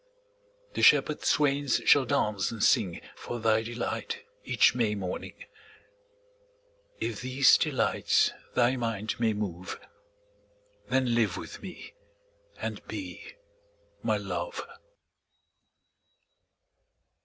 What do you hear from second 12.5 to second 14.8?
and be my Love.